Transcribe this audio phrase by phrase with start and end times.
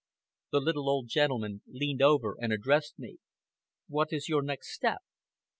[0.51, 3.19] The little old gentleman leaned over and addressed me.
[3.87, 5.03] "What is your next step?"